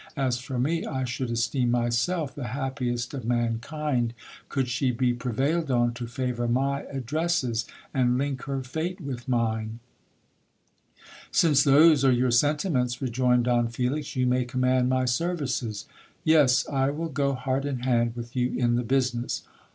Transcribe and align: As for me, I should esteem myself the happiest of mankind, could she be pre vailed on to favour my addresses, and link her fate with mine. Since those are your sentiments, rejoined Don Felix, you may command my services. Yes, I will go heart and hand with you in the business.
As 0.17 0.39
for 0.39 0.57
me, 0.57 0.83
I 0.83 1.03
should 1.03 1.29
esteem 1.29 1.69
myself 1.69 2.33
the 2.33 2.47
happiest 2.57 3.13
of 3.13 3.23
mankind, 3.23 4.15
could 4.49 4.67
she 4.67 4.89
be 4.89 5.13
pre 5.13 5.31
vailed 5.31 5.69
on 5.69 5.93
to 5.93 6.07
favour 6.07 6.47
my 6.47 6.81
addresses, 6.85 7.67
and 7.93 8.17
link 8.17 8.41
her 8.45 8.63
fate 8.63 8.99
with 8.99 9.27
mine. 9.29 9.77
Since 11.31 11.63
those 11.63 12.03
are 12.03 12.11
your 12.11 12.31
sentiments, 12.31 12.99
rejoined 12.99 13.43
Don 13.43 13.67
Felix, 13.67 14.15
you 14.15 14.25
may 14.25 14.43
command 14.43 14.89
my 14.89 15.05
services. 15.05 15.85
Yes, 16.23 16.67
I 16.67 16.89
will 16.89 17.09
go 17.09 17.35
heart 17.35 17.63
and 17.65 17.85
hand 17.85 18.13
with 18.15 18.35
you 18.35 18.55
in 18.57 18.77
the 18.77 18.83
business. 18.83 19.43